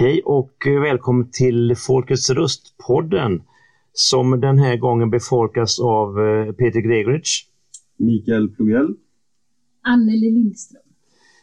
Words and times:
Hej 0.00 0.22
och 0.24 0.66
välkommen 0.66 1.30
till 1.30 1.74
Folkets 1.76 2.30
röst-podden 2.30 3.42
som 3.92 4.40
den 4.40 4.58
här 4.58 4.76
gången 4.76 5.10
befolkas 5.10 5.80
av 5.80 6.20
eh, 6.20 6.52
Peter 6.52 6.80
Gregorich. 6.80 7.46
Mikael 7.96 8.48
Plugell. 8.48 8.94
Anneli 9.82 10.30
Lindström. 10.30 10.82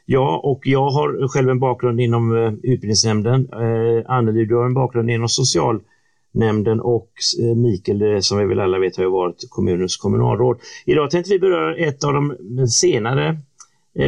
Ja, 0.05 0.41
och 0.43 0.61
jag 0.63 0.89
har 0.89 1.27
själv 1.27 1.49
en 1.49 1.59
bakgrund 1.59 2.01
inom 2.01 2.35
eh, 2.35 2.53
utbildningsnämnden. 2.53 3.49
Eh, 3.53 4.11
Anneli, 4.11 4.45
du 4.45 4.55
har 4.55 4.65
en 4.65 4.73
bakgrund 4.73 5.09
inom 5.09 5.29
socialnämnden 5.29 6.79
och 6.79 7.11
Mikael, 7.55 8.23
som 8.23 8.37
vi 8.37 8.45
väl 8.45 8.59
alla 8.59 8.79
vet, 8.79 8.97
har 8.97 9.05
varit 9.05 9.47
kommunens 9.49 9.97
kommunalråd. 9.97 10.59
Idag 10.85 11.11
tänkte 11.11 11.33
vi 11.33 11.39
beröra 11.39 11.75
ett 11.75 12.03
av 12.03 12.13
de 12.13 12.67
senare 12.67 13.37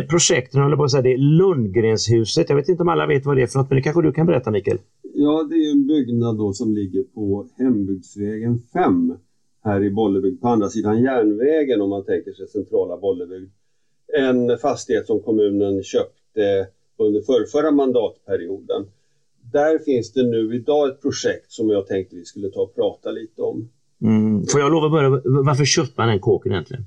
projekten, 0.09 0.61
håller 0.61 0.77
på 0.77 0.83
att 0.83 0.91
säga 0.91 1.01
det, 1.01 1.17
Lundgrenshuset. 1.17 2.49
Jag 2.49 2.55
vet 2.55 2.69
inte 2.69 2.83
om 2.83 2.89
alla 2.89 3.07
vet 3.07 3.25
vad 3.25 3.37
det 3.37 3.43
är 3.43 3.47
för 3.47 3.59
något, 3.59 3.69
men 3.69 3.75
det 3.75 3.81
kanske 3.81 4.01
du 4.01 4.11
kan 4.11 4.25
berätta 4.25 4.51
Mikael? 4.51 4.77
Ja, 5.13 5.47
det 5.49 5.55
är 5.55 5.71
en 5.71 5.87
byggnad 5.87 6.37
då 6.37 6.53
som 6.53 6.73
ligger 6.73 7.03
på 7.03 7.47
Hembygdsvägen 7.57 8.61
5 8.73 9.13
här 9.63 9.83
i 9.83 9.91
Bollebygd 9.91 10.41
på 10.41 10.47
andra 10.47 10.69
sidan 10.69 11.03
järnvägen 11.03 11.81
om 11.81 11.89
man 11.89 12.05
tänker 12.05 12.31
sig 12.31 12.47
centrala 12.47 12.97
Bollebygd. 12.97 13.51
En 14.17 14.57
fastighet 14.57 15.05
som 15.05 15.19
kommunen 15.19 15.83
köpte 15.83 16.67
under 16.97 17.21
förrförra 17.21 17.71
mandatperioden. 17.71 18.85
Där 19.51 19.79
finns 19.79 20.13
det 20.13 20.23
nu 20.23 20.55
idag 20.55 20.89
ett 20.89 21.01
projekt 21.01 21.51
som 21.51 21.69
jag 21.69 21.87
tänkte 21.87 22.15
vi 22.15 22.25
skulle 22.25 22.49
ta 22.49 22.61
och 22.61 22.75
prata 22.75 23.11
lite 23.11 23.41
om. 23.41 23.69
Mm. 24.01 24.45
Får 24.45 24.61
jag 24.61 24.71
lov 24.71 24.83
att 24.83 24.91
börja, 24.91 25.09
varför 25.45 25.65
köpte 25.65 25.93
man 25.97 26.07
den 26.07 26.19
kåken 26.19 26.51
egentligen? 26.51 26.85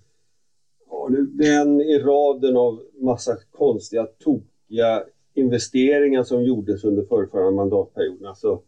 Ja, 1.02 1.08
det 1.32 1.46
är 1.46 1.60
en 1.60 1.80
i 1.80 1.98
raden 1.98 2.56
av 2.56 2.82
massa 3.00 3.36
konstiga, 3.50 4.06
tokiga 4.24 5.02
investeringar 5.34 6.22
som 6.22 6.42
gjordes 6.44 6.84
under 6.84 7.02
förrförra 7.02 7.50
mandatperioden. 7.50 8.26
Alltså, 8.26 8.60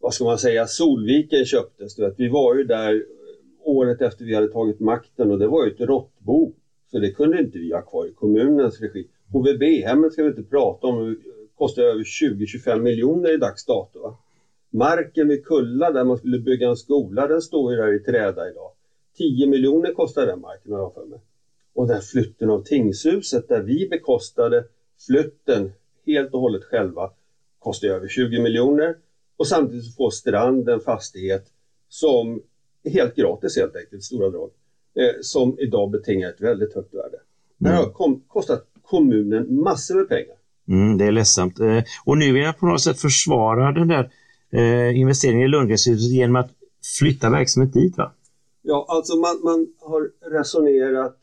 vad 0.00 0.14
ska 0.14 0.24
man 0.24 0.38
säga, 0.38 0.66
Solviken 0.66 1.44
köptes. 1.44 1.94
Du 1.94 2.02
vet. 2.02 2.14
Vi 2.16 2.28
var 2.28 2.54
ju 2.54 2.64
där 2.64 3.04
året 3.64 4.00
efter 4.00 4.24
vi 4.24 4.34
hade 4.34 4.48
tagit 4.48 4.80
makten 4.80 5.30
och 5.30 5.38
det 5.38 5.46
var 5.46 5.64
ju 5.64 5.70
ett 5.70 5.80
råttbo. 5.80 6.52
Så 6.90 6.98
det 6.98 7.10
kunde 7.10 7.38
inte 7.38 7.58
vi 7.58 7.72
ha 7.72 7.80
kvar 7.80 8.06
i 8.06 8.12
kommunens 8.12 8.80
regi. 8.80 9.06
HVB-hemmet 9.32 10.12
ska 10.12 10.22
vi 10.22 10.28
inte 10.28 10.42
prata 10.42 10.86
om, 10.86 11.08
det 11.08 11.16
kostar 11.54 11.82
över 11.82 12.02
20-25 12.02 12.78
miljoner 12.78 13.32
i 13.32 13.36
dags 13.36 13.64
dato. 13.64 14.00
Va? 14.00 14.14
Marken 14.70 15.28
vid 15.28 15.44
Kulla 15.44 15.90
där 15.90 16.04
man 16.04 16.16
skulle 16.16 16.38
bygga 16.38 16.68
en 16.68 16.76
skola, 16.76 17.26
den 17.26 17.40
står 17.40 17.72
ju 17.72 17.78
där 17.78 17.94
i 17.94 17.98
träda 17.98 18.48
idag. 18.48 18.70
10 19.16 19.46
miljoner 19.46 19.90
kostar 19.90 20.26
den 20.26 20.40
marken 20.40 20.72
har 20.72 20.78
jag 20.78 20.94
för 20.94 21.04
mig. 21.04 21.18
Och 21.78 21.88
den 21.88 22.02
flytten 22.02 22.50
av 22.50 22.62
tingshuset 22.62 23.48
där 23.48 23.62
vi 23.62 23.88
bekostade 23.88 24.64
flytten 25.06 25.72
helt 26.06 26.34
och 26.34 26.40
hållet 26.40 26.64
själva 26.64 27.10
kostar 27.58 27.88
över 27.88 28.08
20 28.08 28.42
miljoner. 28.42 28.96
Och 29.36 29.46
samtidigt 29.46 29.96
får 29.96 30.10
Strand 30.10 30.68
en 30.68 30.80
fastighet 30.80 31.44
som 31.88 32.42
är 32.82 32.90
helt 32.90 33.16
gratis 33.16 33.56
helt 33.56 33.76
enkelt, 33.76 34.04
stora 34.04 34.30
drag. 34.30 34.50
Eh, 34.94 35.20
som 35.20 35.56
idag 35.58 35.90
betingar 35.90 36.28
ett 36.28 36.40
väldigt 36.40 36.74
högt 36.74 36.94
värde. 36.94 37.18
Det 37.58 37.68
har 37.68 37.90
kom, 37.90 38.22
kostat 38.28 38.66
kommunen 38.82 39.60
massor 39.60 39.94
med 39.94 40.08
pengar. 40.08 40.36
Mm, 40.68 40.98
det 40.98 41.04
är 41.04 41.12
ledsamt. 41.12 41.60
Eh, 41.60 41.82
och 42.04 42.18
nu 42.18 42.32
vill 42.32 42.42
jag 42.42 42.58
på 42.58 42.66
något 42.66 42.82
sätt 42.82 43.00
försvara 43.00 43.72
den 43.72 43.88
där 43.88 44.10
eh, 44.50 45.00
investeringen 45.00 45.42
i 45.42 45.48
Lundgrenshuset 45.48 46.10
genom 46.10 46.36
att 46.36 46.50
flytta 46.98 47.30
verksamhet 47.30 47.72
dit 47.72 47.96
va? 47.96 48.12
Ja, 48.62 48.86
alltså 48.88 49.16
man, 49.16 49.40
man 49.44 49.66
har 49.80 50.10
resonerat 50.30 51.16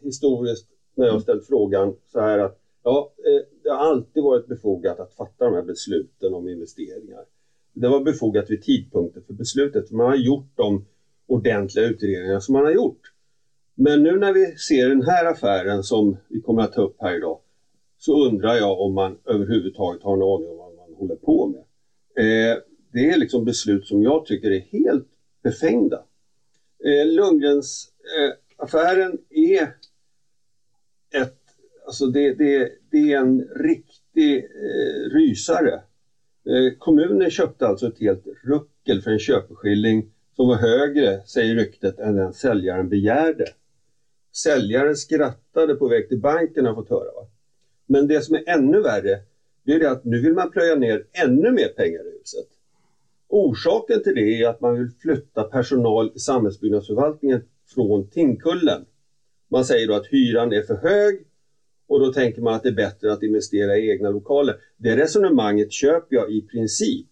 historiskt 0.00 0.66
när 0.94 1.06
jag 1.06 1.22
ställt 1.22 1.46
frågan 1.46 1.94
så 2.12 2.20
här 2.20 2.38
att 2.38 2.58
ja, 2.82 3.12
eh, 3.26 3.42
det 3.62 3.68
har 3.68 3.76
alltid 3.76 4.22
varit 4.22 4.46
befogat 4.46 5.00
att 5.00 5.14
fatta 5.14 5.44
de 5.44 5.54
här 5.54 5.62
besluten 5.62 6.34
om 6.34 6.48
investeringar. 6.48 7.24
Det 7.72 7.88
var 7.88 8.00
befogat 8.00 8.50
vid 8.50 8.62
tidpunkten 8.62 9.22
för 9.26 9.32
beslutet, 9.32 9.88
för 9.88 9.94
man 9.94 10.06
har 10.06 10.16
gjort 10.16 10.50
de 10.54 10.84
ordentliga 11.26 11.84
utredningar 11.84 12.40
som 12.40 12.52
man 12.52 12.64
har 12.64 12.72
gjort. 12.72 13.00
Men 13.74 14.02
nu 14.02 14.18
när 14.18 14.32
vi 14.32 14.56
ser 14.56 14.88
den 14.88 15.02
här 15.02 15.24
affären 15.24 15.82
som 15.82 16.16
vi 16.28 16.40
kommer 16.40 16.62
att 16.62 16.72
ta 16.72 16.82
upp 16.82 16.96
här 16.98 17.16
idag 17.16 17.40
så 17.98 18.26
undrar 18.26 18.54
jag 18.54 18.80
om 18.80 18.94
man 18.94 19.18
överhuvudtaget 19.24 20.02
har 20.02 20.16
en 20.16 20.22
aning 20.22 20.50
om 20.50 20.56
vad 20.56 20.74
man 20.74 20.94
håller 20.94 21.16
på 21.16 21.46
med. 21.46 21.60
Eh, 22.24 22.58
det 22.92 23.10
är 23.10 23.16
liksom 23.16 23.44
beslut 23.44 23.86
som 23.86 24.02
jag 24.02 24.26
tycker 24.26 24.50
är 24.50 24.60
helt 24.60 25.06
befängda. 25.42 26.02
Eh, 26.84 27.06
Lundgrens 27.06 27.88
eh, 28.18 28.64
affären 28.64 29.18
är 29.30 29.74
ett, 31.14 31.36
alltså 31.86 32.06
det, 32.06 32.32
det, 32.32 32.68
det 32.90 33.12
är 33.12 33.18
en 33.18 33.40
riktig 33.40 34.36
eh, 34.36 35.10
rysare. 35.10 35.74
Eh, 36.46 36.72
kommunen 36.78 37.30
köpte 37.30 37.66
alltså 37.66 37.86
ett 37.86 38.00
helt 38.00 38.24
ruckel 38.44 39.00
för 39.00 39.10
en 39.10 39.18
köpeskilling 39.18 40.10
som 40.36 40.48
var 40.48 40.56
högre, 40.56 41.20
säger 41.26 41.54
ryktet, 41.54 41.98
än 41.98 42.14
den 42.14 42.32
säljaren 42.32 42.88
begärde. 42.88 43.44
Säljaren 44.32 44.96
skrattade 44.96 45.74
på 45.74 45.88
väg 45.88 46.08
till 46.08 46.20
banken 46.20 46.64
har 46.64 46.74
fått 46.74 46.90
höra. 46.90 47.12
Va? 47.14 47.26
Men 47.86 48.06
det 48.06 48.20
som 48.20 48.34
är 48.34 48.42
ännu 48.46 48.80
värre, 48.80 49.18
det 49.64 49.72
är 49.72 49.78
det 49.78 49.90
att 49.90 50.04
nu 50.04 50.18
vill 50.20 50.32
man 50.32 50.50
plöja 50.50 50.74
ner 50.74 51.02
ännu 51.12 51.50
mer 51.50 51.68
pengar 51.68 52.00
i 52.00 52.18
huset. 52.18 52.46
Orsaken 53.28 54.02
till 54.02 54.14
det 54.14 54.42
är 54.42 54.48
att 54.48 54.60
man 54.60 54.76
vill 54.78 54.88
flytta 55.02 55.44
personal 55.44 56.10
i 56.14 56.18
samhällsbyggnadsförvaltningen 56.18 57.40
från 57.74 58.04
Tingkullen. 58.04 58.84
Man 59.50 59.64
säger 59.64 59.88
då 59.88 59.94
att 59.94 60.06
hyran 60.06 60.52
är 60.52 60.62
för 60.62 60.76
hög 60.76 61.18
och 61.88 62.00
då 62.00 62.12
tänker 62.12 62.42
man 62.42 62.54
att 62.54 62.62
det 62.62 62.68
är 62.68 62.74
bättre 62.74 63.12
att 63.12 63.22
investera 63.22 63.76
i 63.76 63.90
egna 63.90 64.10
lokaler. 64.10 64.56
Det 64.76 64.96
resonemanget 64.96 65.72
köper 65.72 66.16
jag 66.16 66.30
i 66.30 66.40
princip. 66.40 67.06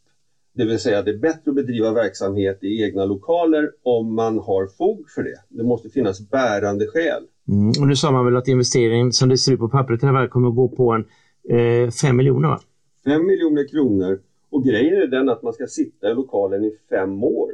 Det 0.55 0.65
vill 0.65 0.79
säga 0.79 1.03
det 1.03 1.11
är 1.11 1.19
bättre 1.19 1.51
att 1.51 1.55
bedriva 1.55 1.93
verksamhet 1.93 2.59
i 2.63 2.83
egna 2.83 3.05
lokaler 3.05 3.71
om 3.83 4.15
man 4.15 4.39
har 4.39 4.67
fog 4.67 5.11
för 5.11 5.23
det. 5.23 5.39
Det 5.49 5.63
måste 5.63 5.89
finnas 5.89 6.31
bärande 6.31 6.87
skäl. 6.87 7.23
Mm. 7.49 7.69
Och 7.81 7.87
nu 7.89 7.97
sa 7.97 8.11
man 8.11 8.25
väl 8.25 8.37
att 8.37 8.49
investeringen 8.49 9.13
som 9.13 9.29
det 9.29 9.39
ser 9.39 9.53
ut 9.53 9.59
på 9.59 9.69
pappret 9.69 10.03
här 10.03 10.27
kommer 10.27 10.49
att 10.49 10.55
gå 10.55 10.69
på 10.69 10.93
en 10.93 11.05
5 11.91 12.11
eh, 12.11 12.13
miljoner 12.13 12.49
va? 12.49 12.61
5 13.05 13.27
miljoner 13.27 13.69
kronor 13.69 14.19
och 14.51 14.65
grejen 14.65 15.03
är 15.03 15.07
den 15.07 15.29
att 15.29 15.43
man 15.43 15.53
ska 15.53 15.67
sitta 15.67 16.11
i 16.11 16.15
lokalen 16.15 16.65
i 16.65 16.77
fem 16.91 17.25
år. 17.25 17.51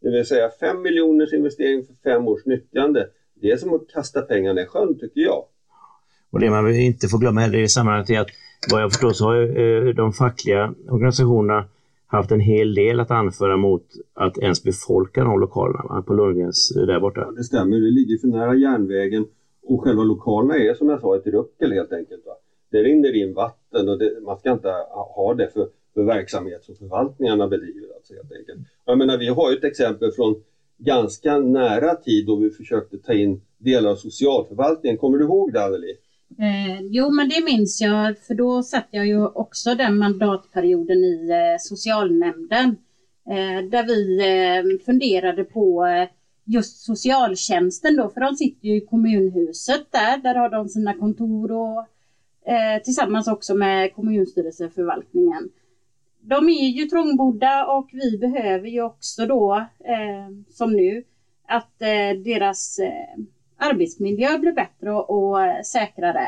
Det 0.00 0.10
vill 0.10 0.26
säga 0.26 0.50
5 0.60 0.82
miljoners 0.82 1.32
investering 1.32 1.84
för 1.84 1.94
fem 1.94 2.28
års 2.28 2.46
nyttjande. 2.46 3.06
Det 3.40 3.50
är 3.50 3.56
som 3.56 3.74
att 3.74 3.88
kasta 3.88 4.22
pengarna 4.22 4.62
i 4.62 4.66
sjön 4.66 4.98
tycker 4.98 5.20
jag. 5.20 5.44
Och 6.30 6.40
det 6.40 6.50
man 6.50 6.74
inte 6.74 7.08
får 7.08 7.18
glömma 7.18 7.40
heller 7.40 7.58
i 7.58 7.68
sammanhanget 7.68 8.10
är 8.10 8.20
att 8.20 8.30
vad 8.72 8.82
jag 8.82 8.92
förstår 8.92 9.10
så 9.10 9.24
har 9.24 9.60
eh, 9.60 9.94
de 9.94 10.12
fackliga 10.12 10.74
organisationerna 10.88 11.64
haft 12.06 12.30
en 12.30 12.40
hel 12.40 12.74
del 12.74 13.00
att 13.00 13.10
anföra 13.10 13.56
mot 13.56 13.86
att 14.14 14.38
ens 14.38 14.62
befolka 14.62 15.24
de 15.24 15.40
lokalerna 15.40 16.02
på 16.02 16.14
Lundgrens 16.14 16.76
eh, 16.76 16.86
där 16.86 17.00
borta. 17.00 17.20
Ja, 17.20 17.32
det 17.32 17.44
stämmer, 17.44 17.76
det 17.76 17.90
ligger 17.90 18.18
för 18.18 18.28
nära 18.28 18.54
järnvägen 18.54 19.26
och 19.62 19.84
själva 19.84 20.02
lokalerna 20.02 20.56
är 20.56 20.74
som 20.74 20.88
jag 20.88 21.00
sa 21.00 21.16
ett 21.16 21.26
ruckel 21.26 21.72
helt 21.72 21.92
enkelt. 21.92 22.26
Va? 22.26 22.32
Det 22.70 22.82
rinner 22.82 23.16
in 23.22 23.34
vatten 23.34 23.88
och 23.88 23.98
det, 23.98 24.20
man 24.22 24.38
ska 24.38 24.52
inte 24.52 24.68
ha 25.16 25.34
det 25.34 25.48
för, 25.52 25.68
för 25.94 26.02
verksamhet 26.02 26.64
som 26.64 26.76
förvaltningarna 26.76 27.48
bedriver. 27.48 27.88
Alltså, 27.96 28.14
helt 28.14 28.32
enkelt. 28.32 28.58
Jag 28.84 28.98
menar, 28.98 29.18
vi 29.18 29.28
har 29.28 29.52
ett 29.52 29.64
exempel 29.64 30.12
från 30.12 30.42
ganska 30.78 31.38
nära 31.38 31.94
tid 31.94 32.26
då 32.26 32.36
vi 32.36 32.50
försökte 32.50 32.98
ta 32.98 33.12
in 33.12 33.40
delar 33.58 33.90
av 33.90 33.96
socialförvaltningen. 33.96 34.98
Kommer 34.98 35.18
du 35.18 35.24
ihåg 35.24 35.52
det 35.52 35.64
Anneli? 35.64 35.96
Eh, 36.38 36.80
jo, 36.82 37.10
men 37.10 37.28
det 37.28 37.44
minns 37.44 37.80
jag, 37.80 38.18
för 38.18 38.34
då 38.34 38.62
satt 38.62 38.88
jag 38.90 39.06
ju 39.06 39.26
också 39.26 39.74
den 39.74 39.98
mandatperioden 39.98 41.04
i 41.04 41.28
eh, 41.30 41.56
socialnämnden. 41.58 42.76
Eh, 43.28 43.70
där 43.70 43.86
vi 43.86 44.18
eh, 44.20 44.84
funderade 44.84 45.44
på 45.44 45.86
eh, 45.86 46.08
just 46.44 46.84
socialtjänsten 46.84 47.96
då, 47.96 48.08
för 48.08 48.20
de 48.20 48.34
sitter 48.34 48.68
ju 48.68 48.76
i 48.76 48.86
kommunhuset 48.86 49.92
där, 49.92 50.18
där 50.18 50.34
har 50.34 50.48
de 50.48 50.68
sina 50.68 50.94
kontor 50.94 51.52
och 51.52 51.78
eh, 52.52 52.82
tillsammans 52.84 53.28
också 53.28 53.54
med 53.54 53.94
kommunstyrelseförvaltningen. 53.94 55.48
De 56.28 56.48
är 56.48 56.68
ju 56.68 56.84
trångbodda 56.84 57.66
och 57.66 57.90
vi 57.92 58.18
behöver 58.18 58.68
ju 58.68 58.82
också 58.82 59.26
då, 59.26 59.54
eh, 59.84 60.28
som 60.48 60.72
nu, 60.72 61.04
att 61.48 61.82
eh, 61.82 62.22
deras 62.24 62.78
eh, 62.78 63.24
arbetsmiljö 63.56 64.38
blir 64.38 64.52
bättre 64.52 64.92
och, 64.92 65.10
och 65.10 65.66
säkrare. 65.66 66.26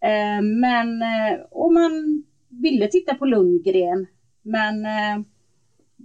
Eh, 0.00 0.42
men, 0.42 1.02
eh, 1.02 1.40
och 1.50 1.72
man 1.72 2.24
ville 2.48 2.86
titta 2.86 3.14
på 3.14 3.24
Lundgren, 3.24 4.06
men 4.42 4.86
eh, 4.86 5.24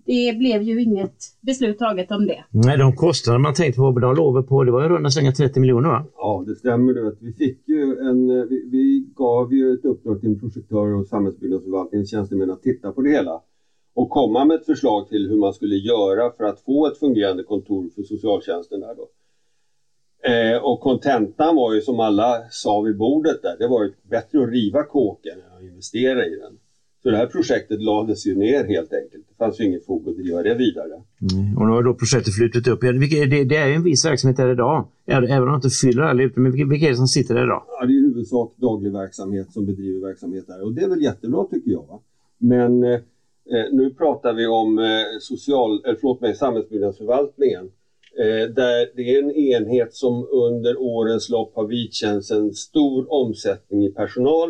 det 0.06 0.38
blev 0.38 0.62
ju 0.62 0.81
inget 0.81 1.16
beslut 1.42 1.78
taget 1.80 2.12
om 2.12 2.28
det. 2.28 2.44
Nej, 2.52 2.78
de 2.78 2.96
kostnader 2.96 3.40
man 3.40 3.54
tänkte 3.54 3.78
på, 3.78 3.92
de 3.92 4.16
låg 4.16 4.48
på, 4.48 4.63
det 4.63 4.72
var 4.72 4.86
i 4.86 4.88
runda 4.88 5.10
slänga 5.10 5.31
30 5.31 5.60
miljoner 5.60 5.90
va? 5.90 6.06
Ja, 6.18 6.44
det 6.48 6.56
stämmer. 6.56 6.94
Du 6.94 7.16
Vi 7.19 7.31
fick 7.34 7.68
ju 7.68 7.98
en, 7.98 8.48
vi, 8.50 8.69
vi 8.72 9.07
gav 9.16 9.54
ju 9.54 9.74
ett 9.74 9.86
uppdrag 9.86 10.19
till 10.19 10.30
en 10.30 10.40
projektör 10.40 10.94
och 10.96 11.06
samhällsbyggnadsförvaltningens 11.07 12.10
tjänstemän 12.10 12.50
att 12.50 12.62
titta 12.62 12.92
på 12.92 13.02
det 13.02 13.10
hela 13.10 13.42
och 13.96 14.10
komma 14.10 14.46
med 14.46 14.56
ett 14.56 14.66
förslag 14.66 15.07
till 15.10 15.30
hur 15.30 15.38
man 15.38 15.54
skulle 15.54 15.75
göra 15.75 16.31
för 16.38 16.44
att 16.44 16.60
få 16.60 16.88
ett 16.88 16.98
fungerande 16.98 17.44
kontor 17.44 17.90
för 17.96 18.04
socialtjänsten 18.04 18.80
där 18.80 18.96
då. 18.96 19.08
Eh, 20.30 20.58
och 20.58 20.80
kontentan 20.80 21.56
var 21.56 21.74
ju 21.74 21.81
som 21.81 22.00
alla 22.00 22.42
sa 22.50 22.81
vid 22.81 22.98
bordet 22.98 23.42
där, 23.42 23.58
det 23.60 23.68
var 23.68 23.84
ju 23.84 23.92
bättre 24.01 24.44
att 24.44 24.50
riva 24.50 24.84
kåken 24.84 25.34
än 25.34 25.58
att 25.58 25.63
investera 25.63 26.25
i 26.25 26.36
den. 26.36 26.58
Så 27.06 27.12
det 27.12 27.18
här 27.18 27.28
projektet 27.28 27.81
lades 27.81 28.28
ju 28.28 28.36
ner 28.36 28.63
helt 28.63 28.94
enkelt. 28.94 29.25
Det 29.30 29.36
fanns 29.38 29.60
ju 29.60 29.66
ingen 29.66 29.81
fog 29.88 30.10
att 30.10 30.18
driva 30.18 30.44
det 30.44 30.56
vidare. 30.56 30.94
Mm. 31.31 31.57
Och 31.57 31.66
nu 31.66 31.72
har 31.72 31.84
då 31.84 31.94
projektet 31.94 32.34
flyttat 32.34 32.68
upp. 32.68 32.81
Det, 32.81 33.44
det 33.44 33.56
är 33.56 33.69
en 33.69 33.84
viss 33.84 34.06
verksamhet 34.06 34.38
där 34.38 34.52
idag, 34.52 34.88
även 35.06 35.44
om 35.44 35.50
det 35.50 35.56
inte 35.56 35.69
fyller 35.69 36.04
alla 36.04 36.24
ut. 36.24 36.36
Men 36.36 36.52
vilka, 36.52 36.69
vilka 36.69 36.86
är 36.86 36.90
det 36.90 36.96
som 36.96 37.07
sitter 37.07 37.36
där 37.36 37.44
idag? 37.44 37.63
Ja, 37.68 37.86
det 37.86 37.94
är 37.94 37.98
i 37.98 38.02
huvudsak 38.02 38.54
daglig 38.57 38.94
verksamhet 38.94 39.52
som 39.52 39.66
bedriver 39.66 40.07
verksamhet 40.07 40.48
där 40.48 40.63
och 40.63 40.74
det 40.74 40.81
är 40.81 40.90
väl 40.90 41.02
jättebra 41.02 41.46
tycker 41.52 41.72
jag. 41.72 41.86
Va? 41.88 42.00
Men 42.38 42.84
eh, 42.84 43.00
nu 43.72 43.94
pratar 43.98 44.34
vi 44.34 44.48
om 44.48 44.80
eh, 44.80 44.86
social, 45.19 45.81
eller 45.86 45.98
förlåt 46.01 46.22
mig, 46.22 46.36
samhällsbyggnadsförvaltningen. 46.36 47.66
Eh, 48.19 48.50
där 48.50 48.96
det 48.96 49.16
är 49.16 49.24
en 49.24 49.31
enhet 49.31 49.94
som 49.94 50.28
under 50.31 50.81
årens 50.81 51.30
lopp 51.30 51.56
har 51.56 51.68
vidkänts 51.68 52.31
en 52.31 52.54
stor 52.54 53.13
omsättning 53.13 53.86
i 53.86 53.90
personal 53.92 54.50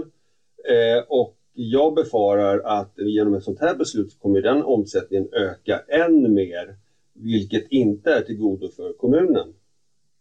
eh, 0.69 1.03
och 1.07 1.34
jag 1.55 1.95
befarar 1.95 2.59
att 2.79 2.93
genom 2.97 3.33
ett 3.33 3.43
sånt 3.43 3.59
här 3.59 3.75
beslut 3.75 4.17
kommer 4.21 4.41
den 4.41 4.63
omsättningen 4.63 5.27
öka 5.33 5.79
än 5.79 6.33
mer, 6.33 6.75
vilket 7.13 7.67
inte 7.69 8.13
är 8.13 8.21
till 8.21 8.37
godo 8.37 8.69
för 8.75 8.93
kommunen. 8.93 9.53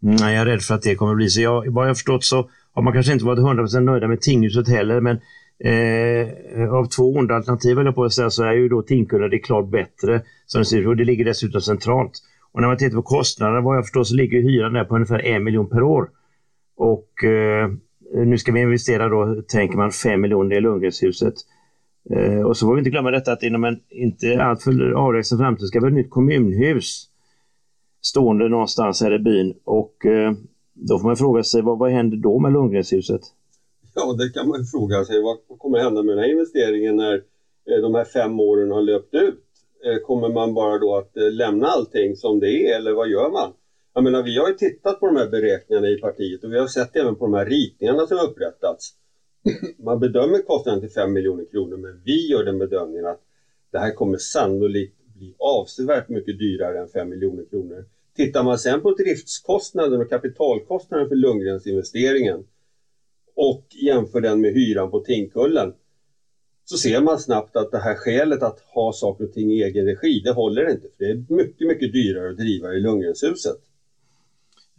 Mm, 0.03 0.17
jag 0.17 0.35
är 0.35 0.47
rädd 0.47 0.63
för 0.63 0.75
att 0.75 0.83
det 0.83 0.95
kommer 0.95 1.13
att 1.13 1.17
bli 1.17 1.29
så. 1.29 1.41
Jag, 1.41 1.73
vad 1.73 1.89
jag 1.89 1.97
förstått 1.97 2.25
så 2.25 2.51
har 2.73 2.83
man 2.83 2.93
kanske 2.93 3.13
inte 3.13 3.25
varit 3.25 3.39
100% 3.39 3.81
nöjda 3.81 4.09
med 4.09 4.21
tinghuset 4.21 4.69
heller, 4.69 5.01
men 5.01 5.17
eh, 5.59 6.73
av 6.75 6.87
två 6.87 7.15
onda 7.15 7.35
alternativ 7.35 7.79
jag 7.79 7.95
på 7.95 8.05
att 8.05 8.13
säga, 8.13 8.31
så 8.31 8.45
är 8.45 8.53
ju 8.53 8.69
då 8.69 8.83
Tingskulla 8.83 9.29
det 9.29 9.39
klart 9.39 9.71
bättre 9.71 10.23
som 10.47 10.59
det 10.59 10.65
ser 10.65 10.81
ut 10.81 10.87
och 10.87 10.97
det 10.97 11.05
ligger 11.05 11.25
dessutom 11.25 11.61
centralt. 11.61 12.13
Och 12.53 12.61
när 12.61 12.69
man 12.69 12.77
tittar 12.77 12.97
på 12.97 13.03
kostnaderna, 13.03 13.61
vad 13.61 13.77
jag 13.77 13.85
förstår, 13.85 14.05
så 14.05 14.15
ligger 14.15 14.43
hyran 14.43 14.73
där 14.73 14.85
på 14.85 14.95
ungefär 14.95 15.27
en 15.27 15.45
miljon 15.45 15.69
per 15.69 15.83
år. 15.83 16.11
Och 16.77 17.25
eh, 17.25 17.71
Eh, 18.15 18.27
nu 18.27 18.39
ska 18.39 18.53
vi 18.53 18.61
investera 18.61 19.09
då, 19.09 19.43
tänker 19.49 19.77
man, 19.77 19.91
5 19.91 20.21
miljoner 20.21 20.57
i 20.57 20.61
Lundgrenshuset. 20.61 21.35
Eh, 22.11 22.41
och 22.41 22.57
så 22.57 22.67
får 22.67 22.75
vi 22.75 22.79
inte 22.79 22.91
glömma 22.91 23.11
detta 23.11 23.33
att 23.33 23.43
inom 23.43 23.65
en 23.65 23.81
inte 23.91 24.43
alltför 24.43 24.93
avlägsen 24.93 25.39
framtid 25.39 25.67
ska 25.67 25.79
vi 25.81 25.85
ha 25.85 25.89
ett 25.89 25.95
nytt 25.95 26.11
kommunhus 26.11 27.09
stående 28.03 28.49
någonstans 28.49 29.03
här 29.03 29.15
i 29.15 29.19
byn. 29.19 29.55
Och 29.65 30.07
eh, 30.07 30.33
då 30.73 30.99
får 30.99 31.07
man 31.07 31.17
fråga 31.17 31.43
sig, 31.43 31.63
vad, 31.63 31.79
vad 31.79 31.91
händer 31.91 32.17
då 32.17 32.39
med 32.39 32.53
Lundgrenshuset? 32.53 33.21
Ja, 33.95 34.13
det 34.13 34.29
kan 34.29 34.49
man 34.49 34.65
fråga 34.65 35.05
sig. 35.05 35.23
Vad 35.23 35.59
kommer 35.59 35.79
hända 35.79 36.03
med 36.03 36.17
den 36.17 36.25
här 36.25 36.31
investeringen 36.31 36.97
när 36.97 37.15
eh, 37.71 37.83
de 37.83 37.95
här 37.95 38.05
fem 38.05 38.41
åren 38.41 38.71
har 38.71 38.83
löpt 38.83 39.15
ut? 39.15 39.41
Eh, 39.85 40.07
kommer 40.07 40.29
man 40.29 40.55
bara 40.55 40.79
då 40.79 40.97
att 40.97 41.13
lämna 41.15 41.67
allting 41.67 42.17
som 42.17 42.41
det 42.41 42.71
är 42.71 42.77
eller 42.77 42.93
vad 42.93 43.09
gör 43.09 43.31
man? 43.31 43.53
Jag 43.97 44.05
menar, 44.05 44.23
vi 44.23 44.39
har 44.39 44.49
ju 44.49 44.55
tittat 44.55 45.01
på 45.01 45.07
de 45.07 45.17
här 45.17 45.27
beräkningarna 45.27 45.89
i 45.89 45.97
partiet 45.97 46.45
och 46.45 46.53
vi 46.53 46.59
har 46.59 46.67
sett 46.67 46.97
även 46.97 47.17
på 47.17 47.25
de 47.25 47.35
här 47.35 47.45
ritningarna 47.45 48.07
som 48.07 48.19
upprättats. 48.19 48.91
Man 49.79 50.01
bedömer 50.01 50.39
kostnaden 50.39 50.81
till 50.81 50.91
5 50.91 51.13
miljoner 51.13 51.45
kronor 51.45 51.77
men 51.77 52.03
vi 52.05 52.29
gör 52.29 52.45
den 52.45 52.59
bedömningen 52.59 53.07
att 53.07 53.21
det 53.73 53.79
här 53.79 53.91
kommer 53.91 54.17
sannolikt 54.19 54.95
bli 55.15 55.35
avsevärt 55.39 56.09
mycket 56.09 56.39
dyrare 56.39 56.79
än 56.81 56.89
5 56.89 57.09
miljoner 57.09 57.45
kronor. 57.45 57.85
Tittar 58.17 58.43
man 58.43 58.59
sen 58.59 58.83
på 58.83 58.91
driftskostnaden 58.91 60.01
och 60.01 60.09
kapitalkostnaden 60.09 61.09
för 61.09 61.15
Lundgrens 61.15 61.67
investeringen 61.67 62.45
och 63.35 63.65
jämför 63.83 64.21
den 64.21 64.41
med 64.41 64.53
hyran 64.53 64.91
på 64.91 64.99
Tinkullen 64.99 65.73
så 66.65 66.77
ser 66.77 67.01
man 67.01 67.19
snabbt 67.19 67.57
att 67.57 67.71
det 67.71 67.79
här 67.79 67.95
skälet 67.95 68.43
att 68.43 68.59
ha 68.61 68.93
saker 68.93 69.25
och 69.25 69.33
ting 69.33 69.53
i 69.53 69.63
egen 69.63 69.85
regi, 69.87 70.21
det 70.25 70.31
håller 70.31 70.71
inte. 70.71 70.89
För 70.97 71.05
det 71.05 71.11
är 71.11 71.25
mycket, 71.29 71.67
mycket 71.67 71.93
dyrare 71.93 72.31
att 72.31 72.37
driva 72.37 72.75
i 72.75 72.81
Lundgrenshuset. 72.81 73.57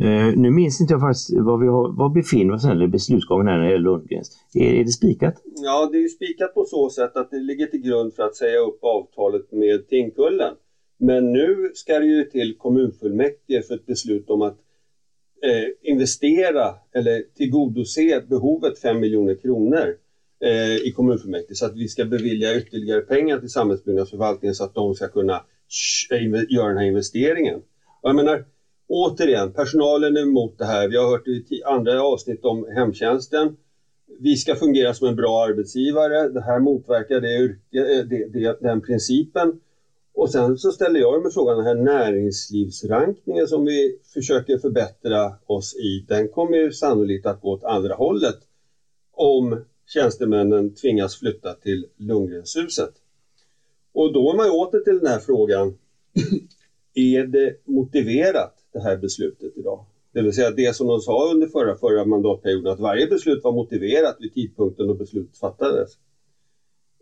Uh, 0.04 0.38
nu 0.38 0.52
minns 0.52 0.82
inte 0.82 0.94
jag 0.94 1.02
faktiskt 1.02 1.30
var 1.34 1.58
vi 1.58 1.68
har, 1.68 1.98
var 1.98 2.10
befinner 2.10 2.46
vi 2.46 2.58
oss 2.58 2.66
eller 2.66 2.88
beslutsgången 2.88 3.46
när 3.46 3.60
det 3.60 3.66
gäller 3.66 3.84
Lundgrens. 3.84 4.38
Är, 4.54 4.74
är 4.74 4.84
det 4.84 4.92
spikat? 4.92 5.36
Ja, 5.56 5.90
det 5.92 5.98
är 5.98 6.08
spikat 6.08 6.54
på 6.54 6.66
så 6.66 6.90
sätt 6.90 7.18
att 7.18 7.32
det 7.32 7.40
ligger 7.40 7.66
till 7.66 7.82
grund 7.82 8.14
för 8.14 8.24
att 8.24 8.36
säga 8.36 8.60
upp 8.60 8.80
avtalet 8.82 9.52
med 9.52 9.88
Tinkullen. 9.88 10.54
Men 10.98 11.34
nu 11.34 11.72
ska 11.74 12.00
det 12.00 12.06
ju 12.06 12.24
till 12.24 12.58
kommunfullmäktige 12.58 13.62
för 13.68 13.76
ett 13.76 13.86
beslut 13.86 14.30
om 14.30 14.42
att 14.42 14.58
eh, 15.44 15.92
investera 15.92 16.76
eller 16.94 17.24
tillgodose 17.38 18.24
behovet 18.30 18.80
5 18.80 19.00
miljoner 19.00 19.36
kronor 19.36 19.96
eh, 20.46 20.76
i 20.76 20.94
kommunfullmäktige 20.96 21.58
så 21.58 21.66
att 21.66 21.76
vi 21.76 21.88
ska 21.88 22.06
bevilja 22.06 22.58
ytterligare 22.58 23.02
pengar 23.02 23.40
till 23.40 23.50
samhällsbyggnadsförvaltningen 23.50 24.56
så 24.56 24.64
att 24.64 24.76
de 24.76 24.96
ska 24.96 25.08
kunna 25.08 25.42
göra 26.50 26.68
den 26.68 26.78
här 26.78 26.86
investeringen. 26.86 27.56
Och 28.02 28.10
jag 28.10 28.16
menar, 28.16 28.46
återigen, 28.88 29.54
personalen 29.54 30.18
är 30.18 30.22
emot 30.22 30.58
det 30.58 30.66
här. 30.66 30.88
Vi 30.88 30.98
har 30.98 31.08
hört 31.08 31.28
i 31.28 31.64
andra 31.64 32.04
avsnitt 32.04 32.46
om 32.46 32.68
hemtjänsten. 32.76 33.58
Vi 34.20 34.36
ska 34.36 34.56
fungera 34.56 34.94
som 34.94 35.08
en 35.08 35.16
bra 35.16 35.44
arbetsgivare. 35.44 36.30
Det 36.30 36.42
här 36.42 36.60
motverkar 36.60 37.20
det, 37.20 37.36
eh, 37.36 38.06
det, 38.06 38.26
det, 38.34 38.58
den 38.62 38.82
principen. 38.82 39.60
Och 40.14 40.32
sen 40.32 40.58
så 40.58 40.72
ställer 40.72 41.00
jag 41.00 41.22
mig 41.22 41.32
frågan, 41.32 41.58
den 41.58 41.66
här 41.66 41.76
näringslivsrankningen 41.76 43.48
som 43.48 43.66
vi 43.66 43.98
försöker 44.14 44.58
förbättra 44.58 45.34
oss 45.46 45.76
i, 45.76 46.06
den 46.08 46.28
kommer 46.28 46.58
ju 46.58 46.72
sannolikt 46.72 47.26
att 47.26 47.42
gå 47.42 47.52
åt 47.52 47.64
andra 47.64 47.94
hållet 47.94 48.38
om 49.12 49.66
tjänstemännen 49.88 50.74
tvingas 50.74 51.16
flytta 51.16 51.54
till 51.54 51.86
Lundgrenshuset. 51.98 52.92
Och 53.94 54.14
då 54.14 54.32
är 54.32 54.36
man 54.36 54.46
ju 54.46 54.52
åter 54.52 54.80
till 54.80 54.98
den 54.98 55.08
här 55.08 55.20
frågan, 55.20 55.78
är 56.94 57.24
det 57.24 57.54
motiverat 57.66 58.65
det 58.76 58.84
här 58.84 58.98
beslutet 58.98 59.58
idag? 59.58 59.86
Det 60.14 60.22
vill 60.22 60.34
säga 60.34 60.52
det 60.52 60.76
som 60.76 60.88
de 60.88 61.00
sa 61.00 61.32
under 61.34 61.48
förra, 61.48 61.76
förra 61.76 62.06
mandatperioden, 62.06 62.74
att 62.74 62.80
varje 62.80 63.08
beslut 63.08 63.44
var 63.44 63.52
motiverat 63.52 64.16
vid 64.20 64.34
tidpunkten 64.34 64.88
då 64.88 64.94
beslutet 64.94 65.38
fattades. 65.38 65.90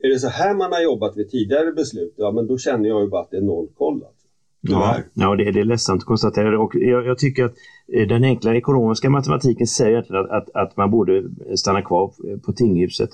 Är 0.03 0.09
det 0.09 0.19
så 0.19 0.27
här 0.27 0.55
man 0.55 0.71
har 0.71 0.81
jobbat 0.81 1.17
vid 1.17 1.29
tidigare 1.29 1.71
beslut, 1.71 2.13
ja 2.17 2.31
men 2.31 2.47
då 2.47 2.57
känner 2.57 2.89
jag 2.89 3.01
ju 3.01 3.07
bara 3.07 3.21
att 3.21 3.31
det 3.31 3.37
är 3.37 3.41
noll 3.41 3.67
koll. 3.77 3.93
Alltså. 3.93 4.27
Ja, 4.61 4.97
ja 5.13 5.35
det, 5.35 5.51
det 5.51 5.59
är 5.59 5.63
ledsamt 5.63 6.01
att 6.01 6.05
konstatera 6.05 6.59
och 6.59 6.75
jag, 6.75 7.05
jag, 7.05 7.17
tycker 7.17 7.45
att 7.45 7.53
eh, 7.93 8.07
den 8.07 8.23
enkla 8.23 8.55
ekonomiska 8.55 9.09
matematiken 9.09 9.67
säger 9.67 9.97
att, 9.97 10.29
att, 10.31 10.49
att 10.53 10.77
man 10.77 10.91
borde 10.91 11.23
stanna 11.55 11.81
kvar 11.81 12.11
på 12.45 12.53
tinghuset. 12.53 13.09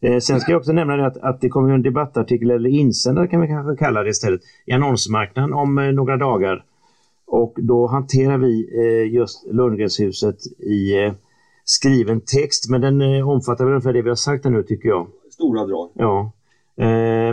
Eh, 0.00 0.18
sen 0.18 0.40
ska 0.40 0.52
jag 0.52 0.58
också 0.58 0.72
nämna 0.72 1.06
att, 1.06 1.16
att 1.16 1.40
det 1.40 1.48
kommer 1.48 1.74
en 1.74 1.82
debattartikel 1.82 2.50
eller 2.50 2.70
insändare 2.70 3.26
kan 3.26 3.40
vi 3.40 3.46
kanske 3.46 3.84
kalla 3.84 4.02
det 4.02 4.10
istället 4.10 4.40
i 4.66 4.72
annonsmarknaden 4.72 5.52
om 5.52 5.78
eh, 5.78 5.92
några 5.92 6.16
dagar. 6.16 6.64
Och 7.28 7.54
då 7.56 7.86
hanterar 7.86 8.38
vi 8.38 8.68
eh, 8.74 9.14
just 9.14 9.46
Lundgrenshuset 9.46 10.36
i 10.58 11.04
eh, 11.04 11.12
skriven 11.64 12.20
text 12.20 12.70
men 12.70 12.80
den 12.80 13.00
eh, 13.00 13.28
omfattar 13.28 13.64
väl 13.64 13.72
ungefär 13.72 13.92
det 13.92 14.02
vi 14.02 14.08
har 14.08 14.16
sagt 14.16 14.44
nu 14.44 14.62
tycker 14.62 14.88
jag. 14.88 15.06
Stora 15.30 15.66
drag. 15.66 15.90
Ja. 15.94 16.32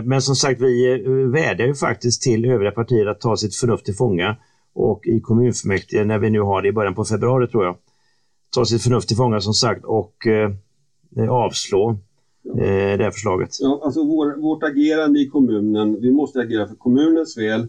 Men 0.04 0.22
som 0.22 0.34
sagt, 0.34 0.60
vi 0.60 1.02
vädjar 1.32 1.66
ju 1.66 1.74
faktiskt 1.74 2.22
till 2.22 2.44
övriga 2.44 2.70
partier 2.70 3.06
att 3.06 3.20
ta 3.20 3.36
sitt 3.36 3.56
förnuft 3.56 3.84
till 3.84 3.94
fånga 3.94 4.36
och 4.74 5.06
i 5.06 5.20
kommunfullmäktige, 5.20 6.04
när 6.04 6.18
vi 6.18 6.30
nu 6.30 6.40
har 6.40 6.62
det 6.62 6.68
i 6.68 6.72
början 6.72 6.94
på 6.94 7.04
februari 7.04 7.48
tror 7.48 7.64
jag, 7.64 7.76
ta 8.54 8.64
sitt 8.64 8.82
förnuft 8.82 9.08
till 9.08 9.16
fånga 9.16 9.40
som 9.40 9.54
sagt 9.54 9.84
och 9.84 10.26
avslå 11.30 11.90
eh, 12.54 12.98
det 12.98 13.04
här 13.04 13.10
förslaget. 13.10 13.48
Ja, 13.60 13.80
alltså 13.84 14.04
vår, 14.04 14.40
vårt 14.40 14.62
agerande 14.62 15.20
i 15.20 15.28
kommunen, 15.28 16.00
vi 16.00 16.12
måste 16.12 16.40
agera 16.40 16.68
för 16.68 16.74
kommunens 16.74 17.38
väl. 17.38 17.66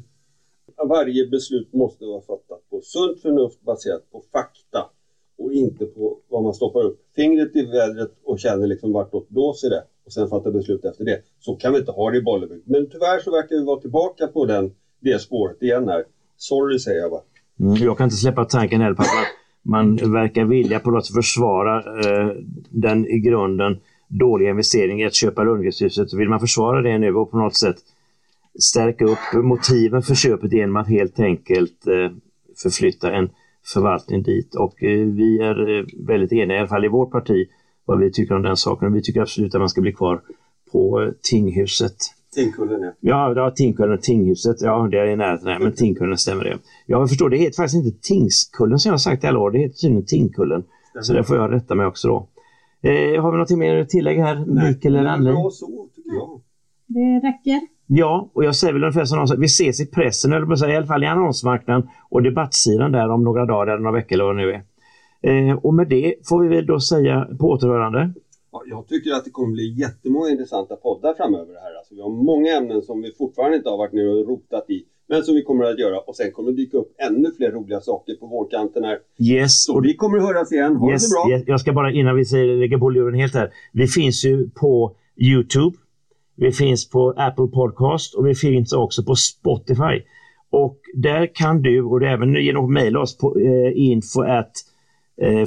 Varje 0.83 1.27
beslut 1.27 1.73
måste 1.73 2.05
vara 2.05 2.21
fattat 2.21 2.69
på 2.69 2.81
sunt 2.81 3.21
förnuft 3.21 3.61
baserat 3.61 4.11
på 4.11 4.23
fakta 4.31 4.89
och 5.37 5.53
inte 5.53 5.85
på 5.85 6.17
vad 6.29 6.43
man 6.43 6.53
stoppar 6.53 6.83
upp 6.83 6.99
fingret 7.15 7.55
i 7.55 7.65
vädret 7.65 8.11
och 8.23 8.39
känner 8.39 8.67
liksom 8.67 8.91
vartåt 8.91 9.29
blåser 9.29 9.69
det 9.69 9.83
och 10.05 10.13
sen 10.13 10.27
fatta 10.27 10.51
beslut 10.51 10.85
efter 10.85 11.05
det. 11.05 11.21
Så 11.39 11.55
kan 11.55 11.73
vi 11.73 11.79
inte 11.79 11.91
ha 11.91 12.11
det 12.11 12.17
i 12.17 12.21
Bollebygd. 12.21 12.63
Men 12.65 12.89
tyvärr 12.89 13.19
så 13.19 13.31
verkar 13.31 13.55
vi 13.55 13.63
vara 13.63 13.81
tillbaka 13.81 14.27
på 14.27 14.45
den, 14.45 14.71
det 14.99 15.19
spåret 15.21 15.61
igen 15.61 15.87
här. 15.87 16.03
Sorry 16.37 16.79
säger 16.79 16.99
jag 16.99 17.11
bara. 17.11 17.21
Mm, 17.59 17.75
jag 17.75 17.97
kan 17.97 18.03
inte 18.03 18.15
släppa 18.15 18.45
tanken 18.45 18.81
heller 18.81 18.95
på 18.95 19.01
att 19.01 19.07
man, 19.61 19.99
man 20.01 20.13
verkar 20.13 20.45
vilja 20.45 20.79
på 20.79 20.91
något 20.91 21.05
sätt 21.05 21.15
försvara 21.15 21.77
eh, 21.77 22.35
den 22.69 23.07
i 23.07 23.19
grunden 23.19 23.77
dåliga 24.07 24.49
investeringen 24.49 24.99
i 24.99 25.07
att 25.07 25.15
köpa 25.15 25.43
Lundgrenshuset. 25.43 26.13
Vill 26.13 26.29
man 26.29 26.39
försvara 26.39 26.81
det 26.81 26.97
nu 26.97 27.15
och 27.15 27.31
på 27.31 27.37
något 27.37 27.55
sätt 27.55 27.75
stärka 28.59 29.05
upp 29.05 29.43
motiven 29.43 30.01
för 30.01 30.15
köpet 30.15 30.53
genom 30.53 30.75
att 30.75 30.89
helt 30.89 31.19
enkelt 31.19 31.87
eh, 31.87 32.17
förflytta 32.63 33.11
en 33.11 33.29
förvaltning 33.73 34.23
dit. 34.23 34.55
Och 34.55 34.83
eh, 34.83 35.07
vi 35.07 35.39
är 35.39 35.77
eh, 35.77 35.85
väldigt 36.07 36.31
eniga, 36.31 36.57
i 36.57 36.59
alla 36.59 36.67
fall 36.67 36.85
i 36.85 36.87
vårt 36.87 37.11
parti, 37.11 37.47
vad 37.85 37.99
vi 37.99 38.11
tycker 38.11 38.35
om 38.35 38.41
den 38.41 38.57
saken. 38.57 38.93
Vi 38.93 39.01
tycker 39.01 39.21
absolut 39.21 39.55
att 39.55 39.61
man 39.61 39.69
ska 39.69 39.81
bli 39.81 39.93
kvar 39.93 40.21
på 40.71 41.11
Tinghuset. 41.21 41.95
Tingkullen 42.35 42.81
ja. 42.81 42.91
Ja, 42.99 43.33
ja 43.35 43.51
Tingkullen 43.51 43.99
Tinghuset. 44.01 44.61
Ja, 44.61 44.87
det 44.91 44.99
är 44.99 45.07
i 45.07 45.15
närheten. 45.15 45.63
Men 45.63 45.73
Tingkullen 45.73 46.17
stämmer 46.17 46.43
det. 46.43 46.57
Jag 46.85 47.09
förstår, 47.09 47.29
det 47.29 47.37
heter 47.37 47.55
faktiskt 47.55 47.85
inte 47.85 48.07
Tingskullen 48.07 48.79
som 48.79 48.89
jag 48.89 48.93
har 48.93 48.97
sagt 48.97 49.23
i 49.23 49.27
alla 49.27 49.39
år. 49.39 49.51
Det 49.51 49.59
heter 49.59 49.75
tydligen 49.75 50.05
Tingkullen. 50.05 50.63
Stämmer. 50.89 51.03
Så 51.03 51.13
det 51.13 51.23
får 51.23 51.37
jag 51.37 51.53
rätta 51.53 51.75
mig 51.75 51.85
också 51.85 52.07
då. 52.07 52.27
Eh, 52.81 53.21
har 53.21 53.31
vi 53.31 53.37
något 53.37 53.57
mer 53.57 53.77
att 53.77 53.89
tillägga 53.89 54.25
här, 54.25 54.45
Mikael 54.45 54.95
eller 54.95 55.09
Anneli? 55.09 55.31
Bra 55.31 55.49
så, 55.49 55.87
tycker 55.95 56.11
jag. 56.13 56.41
Det 56.87 57.27
räcker. 57.27 57.76
Ja, 57.87 58.29
och 58.33 58.43
jag 58.43 58.55
säger 58.55 58.73
väl 58.73 58.83
ungefär 58.83 59.05
som 59.05 59.17
någon 59.17 59.39
vi 59.39 59.45
ses 59.45 59.81
i 59.81 59.85
pressen, 59.85 60.33
eller 60.33 60.55
säga, 60.55 60.73
i 60.73 60.77
alla 60.77 60.85
fall 60.85 61.03
i 61.03 61.07
annonsmarknaden 61.07 61.89
och 62.09 62.23
debattsidan 62.23 62.91
där 62.91 63.09
om 63.09 63.23
några 63.23 63.45
dagar 63.45 63.73
eller 63.73 63.83
några 63.83 63.97
veckor 63.97 64.13
eller 64.13 64.23
vad 64.23 64.37
det 64.37 64.41
nu 64.41 64.51
är. 64.51 64.61
Eh, 65.21 65.57
och 65.57 65.73
med 65.73 65.87
det 65.87 66.15
får 66.29 66.43
vi 66.43 66.47
väl 66.55 66.65
då 66.65 66.79
säga 66.79 67.27
på 67.39 67.49
återhörande. 67.49 68.13
Ja, 68.51 68.63
jag 68.65 68.87
tycker 68.87 69.11
att 69.11 69.25
det 69.25 69.31
kommer 69.31 69.53
bli 69.53 69.79
jättemånga 69.79 70.29
intressanta 70.29 70.75
poddar 70.75 71.13
framöver 71.13 71.53
här. 71.53 71.77
Alltså, 71.77 71.95
vi 71.95 72.01
har 72.01 72.09
många 72.09 72.57
ämnen 72.57 72.81
som 72.81 73.01
vi 73.01 73.11
fortfarande 73.17 73.57
inte 73.57 73.69
har 73.69 73.77
varit 73.77 73.93
nere 73.93 74.09
och 74.09 74.27
rotat 74.27 74.69
i. 74.69 74.83
Men 75.09 75.23
som 75.23 75.35
vi 75.35 75.43
kommer 75.43 75.63
att 75.63 75.79
göra 75.79 75.99
och 75.99 76.15
sen 76.15 76.31
kommer 76.31 76.51
det 76.51 76.57
dyka 76.57 76.77
upp 76.77 76.95
ännu 77.09 77.31
fler 77.37 77.51
roliga 77.51 77.81
saker 77.81 78.15
på 78.15 78.27
vårkanten 78.27 78.83
här. 78.83 78.97
Yes. 79.19 79.63
Så 79.63 79.81
vi 79.81 79.95
kommer 79.95 80.17
att 80.17 80.23
höras 80.23 80.51
igen. 80.51 80.75
Ha 80.75 80.91
yes, 80.91 81.09
det 81.09 81.13
bra! 81.13 81.37
Yes. 81.37 81.43
Jag 81.47 81.59
ska 81.59 81.73
bara 81.73 81.91
innan 81.91 82.15
vi 82.15 82.25
säger, 82.25 82.55
lägger 82.55 82.77
på 82.77 82.89
luren 82.89 83.19
helt 83.19 83.33
här. 83.33 83.51
Vi 83.73 83.87
finns 83.87 84.25
ju 84.25 84.49
på 84.49 84.95
Youtube. 85.15 85.77
Vi 86.37 86.51
finns 86.51 86.89
på 86.89 87.13
Apple 87.17 87.47
Podcast 87.47 88.15
och 88.15 88.27
vi 88.27 88.35
finns 88.35 88.73
också 88.73 89.03
på 89.03 89.15
Spotify. 89.15 90.01
Och 90.49 90.79
där 90.93 91.35
kan 91.35 91.61
du, 91.61 91.83
och 91.83 91.99
det 91.99 92.07
är 92.07 92.13
även 92.13 92.33
genom 92.33 92.65
att 92.65 92.71
mejla 92.71 92.99
oss 92.99 93.17
på 93.17 93.39
eh, 93.39 93.71
info 93.75 94.21
at 94.21 94.51
eh, 95.21 95.45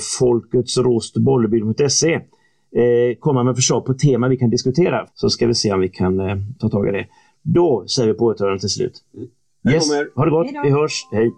eh, 2.73 3.16
komma 3.18 3.42
med 3.42 3.56
förslag 3.56 3.85
på 3.87 3.94
tema 3.94 4.28
vi 4.28 4.37
kan 4.37 4.50
diskutera. 4.50 5.06
Så 5.14 5.30
ska 5.30 5.47
vi 5.47 5.54
se 5.54 5.73
om 5.73 5.80
vi 5.80 5.88
kan 5.88 6.20
eh, 6.20 6.37
ta 6.59 6.68
tag 6.68 6.88
i 6.88 6.92
det. 6.92 7.06
Då 7.42 7.85
säger 7.87 8.12
vi 8.12 8.18
på 8.18 8.25
återhörande 8.25 8.61
till 8.61 8.68
slut. 8.68 9.04
Yes. 9.73 9.90
Ha 10.14 10.25
det 10.25 10.30
gott, 10.30 10.47
vi 10.64 10.70
hörs, 10.70 11.09
hej! 11.12 11.32